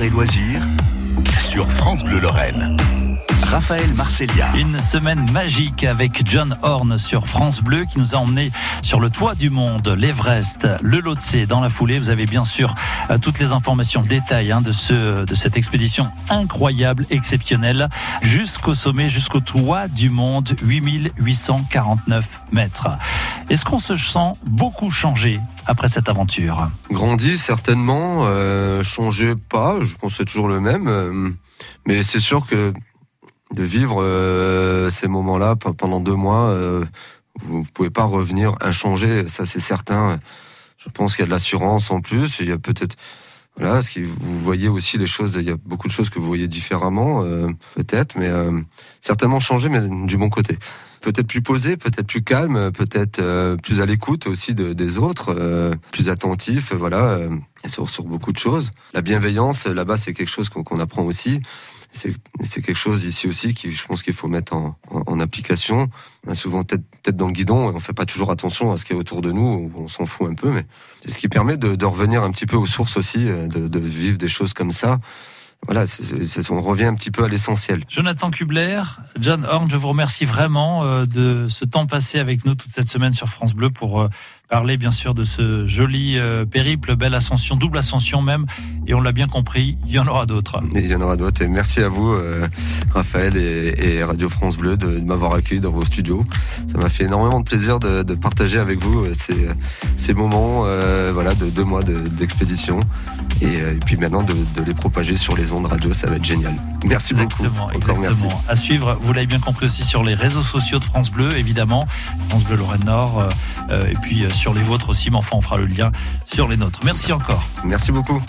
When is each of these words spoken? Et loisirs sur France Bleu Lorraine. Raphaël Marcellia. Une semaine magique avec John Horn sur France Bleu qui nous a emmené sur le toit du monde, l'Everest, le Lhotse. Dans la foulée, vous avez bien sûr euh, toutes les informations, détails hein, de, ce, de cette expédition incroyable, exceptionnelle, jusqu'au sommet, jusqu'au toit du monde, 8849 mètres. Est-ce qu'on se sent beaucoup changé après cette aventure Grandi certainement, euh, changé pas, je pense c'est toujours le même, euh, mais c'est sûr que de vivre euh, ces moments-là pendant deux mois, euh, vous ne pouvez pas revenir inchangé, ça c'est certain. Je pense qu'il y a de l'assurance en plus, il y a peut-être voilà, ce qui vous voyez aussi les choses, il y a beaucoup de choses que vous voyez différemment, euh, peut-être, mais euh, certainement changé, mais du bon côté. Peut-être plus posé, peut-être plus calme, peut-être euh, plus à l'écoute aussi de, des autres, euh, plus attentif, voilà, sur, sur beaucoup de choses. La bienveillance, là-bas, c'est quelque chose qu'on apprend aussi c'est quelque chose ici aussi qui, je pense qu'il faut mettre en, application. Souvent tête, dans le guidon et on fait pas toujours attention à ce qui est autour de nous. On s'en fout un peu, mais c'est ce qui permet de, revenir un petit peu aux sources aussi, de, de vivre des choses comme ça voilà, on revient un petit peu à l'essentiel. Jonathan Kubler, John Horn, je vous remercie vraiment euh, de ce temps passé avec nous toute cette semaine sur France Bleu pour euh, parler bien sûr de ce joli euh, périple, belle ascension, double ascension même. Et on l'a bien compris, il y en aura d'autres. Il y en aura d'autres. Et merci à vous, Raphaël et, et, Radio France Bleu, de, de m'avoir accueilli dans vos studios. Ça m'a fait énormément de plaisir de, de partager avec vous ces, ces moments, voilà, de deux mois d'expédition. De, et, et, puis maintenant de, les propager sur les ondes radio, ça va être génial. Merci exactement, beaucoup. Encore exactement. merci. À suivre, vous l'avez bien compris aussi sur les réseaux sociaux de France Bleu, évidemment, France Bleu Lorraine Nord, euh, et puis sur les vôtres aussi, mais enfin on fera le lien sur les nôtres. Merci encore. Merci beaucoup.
Et 0.00 0.08
loisirs 0.08 0.62
sur 1.38 1.70
France 1.70 2.02
Bleu 2.02 2.18
Lorraine. 2.18 2.76
Raphaël 3.42 3.92
Marcellia. 3.94 4.50
Une 4.56 4.78
semaine 4.78 5.30
magique 5.30 5.84
avec 5.84 6.22
John 6.24 6.56
Horn 6.62 6.96
sur 6.96 7.26
France 7.26 7.60
Bleu 7.60 7.84
qui 7.84 7.98
nous 7.98 8.14
a 8.14 8.18
emmené 8.18 8.50
sur 8.80 8.98
le 9.00 9.10
toit 9.10 9.34
du 9.34 9.50
monde, 9.50 9.86
l'Everest, 9.88 10.66
le 10.80 11.00
Lhotse. 11.00 11.36
Dans 11.46 11.60
la 11.60 11.68
foulée, 11.68 11.98
vous 11.98 12.08
avez 12.08 12.24
bien 12.24 12.46
sûr 12.46 12.74
euh, 13.10 13.18
toutes 13.18 13.38
les 13.38 13.52
informations, 13.52 14.00
détails 14.00 14.52
hein, 14.52 14.62
de, 14.62 14.72
ce, 14.72 15.26
de 15.26 15.34
cette 15.34 15.58
expédition 15.58 16.04
incroyable, 16.30 17.04
exceptionnelle, 17.10 17.90
jusqu'au 18.22 18.74
sommet, 18.74 19.10
jusqu'au 19.10 19.40
toit 19.40 19.88
du 19.88 20.08
monde, 20.08 20.56
8849 20.62 22.40
mètres. 22.52 22.88
Est-ce 23.50 23.64
qu'on 23.64 23.78
se 23.78 23.96
sent 23.96 24.32
beaucoup 24.44 24.90
changé 24.90 25.40
après 25.66 25.88
cette 25.88 26.08
aventure 26.08 26.70
Grandi 26.90 27.36
certainement, 27.36 28.24
euh, 28.26 28.82
changé 28.82 29.34
pas, 29.48 29.78
je 29.80 29.94
pense 29.96 30.16
c'est 30.16 30.24
toujours 30.24 30.48
le 30.48 30.60
même, 30.60 30.88
euh, 30.88 31.30
mais 31.86 32.02
c'est 32.02 32.20
sûr 32.20 32.46
que 32.46 32.72
de 33.54 33.62
vivre 33.62 34.02
euh, 34.02 34.88
ces 34.90 35.08
moments-là 35.08 35.56
pendant 35.56 36.00
deux 36.00 36.14
mois, 36.14 36.48
euh, 36.48 36.84
vous 37.40 37.60
ne 37.60 37.64
pouvez 37.64 37.90
pas 37.90 38.04
revenir 38.04 38.54
inchangé, 38.60 39.28
ça 39.28 39.46
c'est 39.46 39.60
certain. 39.60 40.20
Je 40.78 40.88
pense 40.88 41.14
qu'il 41.14 41.22
y 41.22 41.24
a 41.24 41.26
de 41.26 41.30
l'assurance 41.30 41.90
en 41.90 42.00
plus, 42.00 42.38
il 42.40 42.48
y 42.48 42.52
a 42.52 42.58
peut-être 42.58 42.96
voilà, 43.56 43.82
ce 43.82 43.90
qui 43.90 44.02
vous 44.02 44.38
voyez 44.38 44.68
aussi 44.68 44.96
les 44.96 45.06
choses, 45.06 45.36
il 45.38 45.46
y 45.46 45.50
a 45.50 45.56
beaucoup 45.56 45.86
de 45.86 45.92
choses 45.92 46.08
que 46.08 46.18
vous 46.18 46.26
voyez 46.26 46.48
différemment, 46.48 47.22
euh, 47.22 47.48
peut-être, 47.74 48.16
mais 48.16 48.28
euh, 48.28 48.58
certainement 49.00 49.40
changé, 49.40 49.68
mais 49.68 49.80
du 50.06 50.16
bon 50.16 50.30
côté. 50.30 50.58
Peut-être 51.02 51.26
plus 51.26 51.42
posé, 51.42 51.76
peut-être 51.76 52.06
plus 52.06 52.22
calme, 52.22 52.70
peut-être 52.72 53.18
euh, 53.18 53.56
plus 53.56 53.80
à 53.80 53.86
l'écoute 53.86 54.26
aussi 54.26 54.54
de, 54.54 54.72
des 54.72 54.98
autres, 54.98 55.34
euh, 55.36 55.74
plus 55.90 56.08
attentif, 56.08 56.72
voilà, 56.72 57.18
sur, 57.66 57.90
sur 57.90 58.04
beaucoup 58.04 58.32
de 58.32 58.38
choses. 58.38 58.70
La 58.94 59.02
bienveillance, 59.02 59.66
là-bas, 59.66 59.96
c'est 59.96 60.14
quelque 60.14 60.30
chose 60.30 60.48
qu'on 60.48 60.78
apprend 60.78 61.02
aussi 61.02 61.40
c'est 61.92 62.62
quelque 62.62 62.74
chose 62.74 63.04
ici 63.04 63.26
aussi 63.28 63.54
qui, 63.54 63.70
je 63.70 63.86
pense 63.86 64.02
qu'il 64.02 64.14
faut 64.14 64.28
mettre 64.28 64.54
en, 64.54 65.20
application. 65.20 65.88
Souvent 66.34 66.64
tête, 66.64 66.82
dans 67.10 67.26
le 67.26 67.32
guidon 67.32 67.70
et 67.70 67.74
on 67.74 67.80
fait 67.80 67.92
pas 67.92 68.06
toujours 68.06 68.30
attention 68.30 68.72
à 68.72 68.76
ce 68.76 68.84
qui 68.84 68.92
est 68.92 68.96
autour 68.96 69.22
de 69.22 69.30
nous. 69.30 69.70
On 69.74 69.88
s'en 69.88 70.06
fout 70.06 70.30
un 70.30 70.34
peu, 70.34 70.50
mais 70.50 70.64
c'est 71.02 71.10
ce 71.10 71.18
qui 71.18 71.28
permet 71.28 71.56
de, 71.56 71.84
revenir 71.84 72.22
un 72.22 72.30
petit 72.30 72.46
peu 72.46 72.56
aux 72.56 72.66
sources 72.66 72.96
aussi, 72.96 73.24
de, 73.24 73.46
de 73.46 73.78
vivre 73.78 74.18
des 74.18 74.28
choses 74.28 74.54
comme 74.54 74.72
ça 74.72 75.00
voilà, 75.66 75.84
on 76.50 76.60
revient 76.60 76.86
un 76.86 76.94
petit 76.94 77.12
peu 77.12 77.22
à 77.22 77.28
l'essentiel. 77.28 77.84
Jonathan 77.88 78.30
Kubler, 78.30 78.82
John 79.20 79.44
Horn, 79.44 79.70
je 79.70 79.76
vous 79.76 79.88
remercie 79.88 80.24
vraiment 80.24 80.84
euh, 80.84 81.06
de 81.06 81.46
ce 81.48 81.64
temps 81.64 81.86
passé 81.86 82.18
avec 82.18 82.44
nous 82.44 82.56
toute 82.56 82.72
cette 82.72 82.88
semaine 82.88 83.12
sur 83.12 83.28
France 83.28 83.54
Bleu 83.54 83.70
pour 83.70 84.00
euh, 84.00 84.08
parler 84.52 84.76
bien 84.76 84.90
sûr 84.90 85.14
de 85.14 85.24
ce 85.24 85.66
joli 85.66 86.18
euh, 86.18 86.44
périple, 86.44 86.94
belle 86.94 87.14
ascension, 87.14 87.56
double 87.56 87.78
ascension 87.78 88.20
même. 88.20 88.44
Et 88.86 88.92
on 88.92 89.00
l'a 89.00 89.12
bien 89.12 89.26
compris, 89.26 89.78
il 89.86 89.92
y 89.92 89.98
en 89.98 90.06
aura 90.06 90.26
d'autres. 90.26 90.60
Il 90.74 90.86
y 90.86 90.94
en 90.94 91.00
aura 91.00 91.16
d'autres. 91.16 91.40
Et 91.40 91.48
merci 91.48 91.80
à 91.80 91.88
vous, 91.88 92.14
Raphaël 92.92 93.34
et, 93.38 93.96
et, 93.96 94.04
Radio 94.04 94.28
France 94.28 94.58
Bleu, 94.58 94.76
de, 94.76 94.98
de 94.98 95.04
m'avoir 95.04 95.34
accueilli 95.34 95.62
dans 95.62 95.70
vos 95.70 95.86
studios. 95.86 96.22
Ça 96.66 96.76
m'a 96.76 96.90
fait 96.90 97.04
énormément 97.04 97.40
de 97.40 97.44
plaisir 97.44 97.78
de, 97.78 98.02
de 98.02 98.14
partager 98.14 98.58
avec 98.58 98.78
vous 98.82 99.06
ces, 99.14 99.48
ces 99.96 100.12
moments, 100.12 100.66
voilà, 101.12 101.34
de 101.34 101.48
deux 101.48 101.64
mois 101.64 101.82
d'expédition. 101.82 102.80
De, 102.80 103.46
et, 103.46 103.56
et, 103.56 103.78
puis 103.86 103.96
maintenant 103.96 104.22
de, 104.22 104.34
les 104.66 104.74
propager 104.74 105.16
sur 105.16 105.34
les 105.34 105.52
ondes 105.52 105.66
radio, 105.66 105.94
ça 105.94 106.08
va 106.08 106.16
être 106.16 106.24
génial. 106.24 106.54
Merci 106.84 107.14
exactement, 107.14 107.48
beaucoup. 107.48 107.76
Encore 107.76 107.96
exactement. 107.96 108.28
merci. 108.28 108.48
À 108.48 108.56
suivre, 108.56 108.98
vous 109.00 109.12
l'avez 109.12 109.26
bien 109.26 109.40
compris 109.40 109.66
aussi 109.66 109.84
sur 109.84 110.02
les 110.02 110.14
réseaux 110.14 110.42
sociaux 110.42 110.78
de 110.78 110.84
France 110.84 111.10
Bleu, 111.10 111.36
évidemment, 111.38 111.86
France 112.28 112.44
Bleu 112.44 112.56
Lorraine 112.56 112.84
Nord, 112.84 113.20
euh, 113.20 113.30
et 113.70 113.94
puis 114.02 114.24
sur 114.32 114.54
les 114.54 114.62
vôtres 114.62 114.90
aussi, 114.90 115.10
mais 115.10 115.16
enfin 115.16 115.36
on 115.36 115.40
fera 115.40 115.56
le 115.56 115.66
lien 115.66 115.90
sur 116.24 116.48
les 116.48 116.56
nôtres. 116.56 116.80
Merci 116.84 117.12
encore. 117.12 117.48
Merci 117.64 117.92
beaucoup. 117.92 118.22